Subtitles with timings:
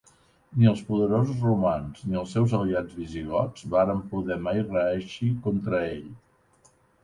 [0.61, 6.05] Ni els poderosos romans ni els seus aliats visigots varen poder mai reeixir contra ell.